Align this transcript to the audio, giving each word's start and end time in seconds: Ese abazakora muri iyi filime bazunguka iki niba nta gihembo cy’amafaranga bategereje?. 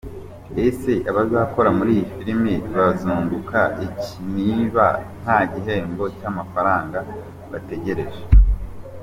Ese 0.67 0.93
abazakora 1.11 1.69
muri 1.77 1.89
iyi 1.95 2.05
filime 2.13 2.53
bazunguka 2.75 3.59
iki 3.87 4.15
niba 4.35 4.85
nta 5.21 5.37
gihembo 5.51 6.03
cy’amafaranga 6.17 6.99
bategereje?. 7.51 8.21